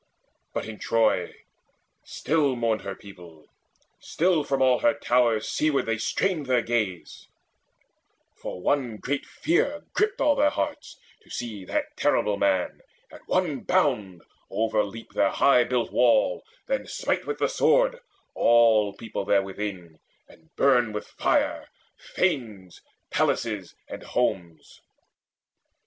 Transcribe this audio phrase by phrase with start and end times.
[0.51, 1.31] But in Troy
[2.03, 3.45] Still mourned her people,
[3.99, 7.27] still from all her towers Seaward they strained their gaze;
[8.35, 13.59] for one great fear Gripped all their hearts to see that terrible man At one
[13.59, 17.99] bound overleap their high built wall, Then smite with the sword
[18.33, 21.67] all people therewithin, And burn with fire
[21.99, 22.81] fanes,
[23.11, 24.81] palaces, and homes.